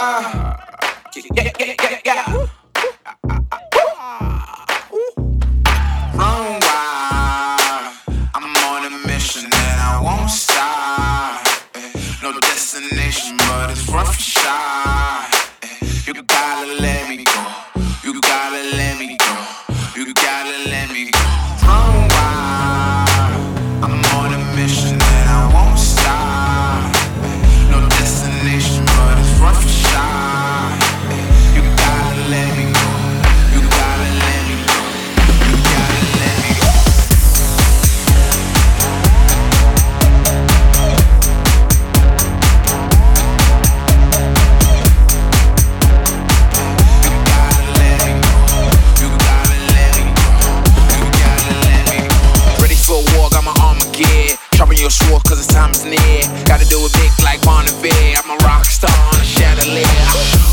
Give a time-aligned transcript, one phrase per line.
[0.00, 0.46] Yeah.
[8.34, 11.44] I'm on a mission and I won't stop.
[12.22, 14.16] No destination, but it's rough.
[15.62, 15.68] Eh,
[16.06, 16.74] You gotta
[54.00, 54.36] yeah.
[54.56, 56.20] Sharpen your sword cause the time is near.
[56.48, 58.16] Gotta do it big like Bonavere.
[58.16, 59.84] I'm a rock star on a chandelier.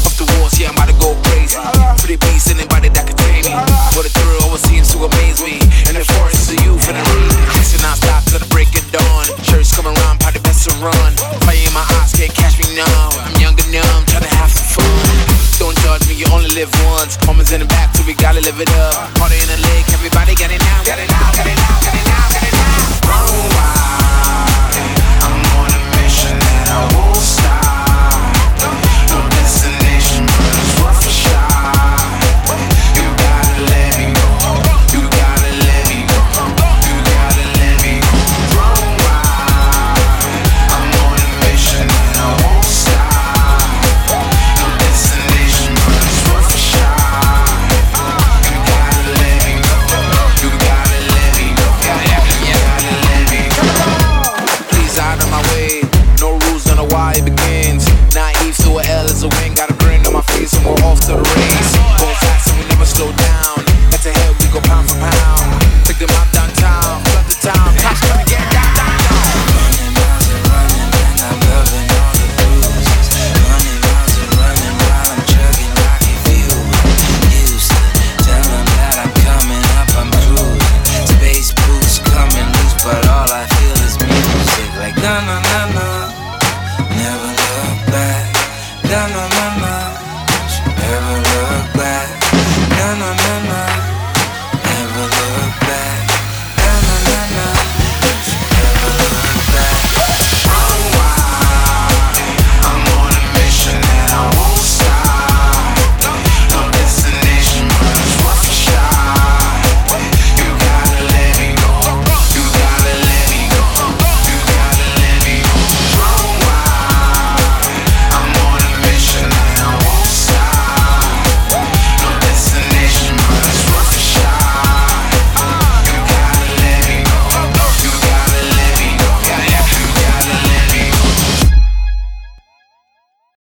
[0.04, 1.55] Off the walls, yeah, I'm about to go crazy.
[1.99, 3.55] Pretty bass, anybody that could tame me.
[3.96, 5.60] What a thrill always seems to amaze me.
[5.88, 7.40] And the forest of youth and the reason.
[7.55, 9.26] Dancing non-stop till the break of dawn.
[9.44, 11.12] Shirts coming around, probably best to run.
[11.48, 13.08] Fire in my eyes, can't catch me now.
[13.24, 15.16] I'm young and numb, trying to have some fun.
[15.60, 17.18] Don't judge me, you only live once.
[17.26, 18.96] Moments in the back, so we gotta live it up.
[19.20, 21.96] Party in the lake, everybody get it now, get it now, get it now, get
[21.96, 23.37] it now, get it now.
[85.07, 85.47] na na na.